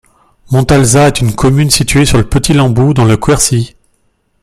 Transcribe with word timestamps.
Montalzat 0.49 1.09
est 1.09 1.21
une 1.21 1.35
commune 1.35 1.69
située 1.69 2.07
sur 2.07 2.17
le 2.17 2.27
Petit 2.27 2.53
Lembous 2.53 2.95
dans 2.95 3.05
le 3.05 3.17
Quercy. 3.17 3.75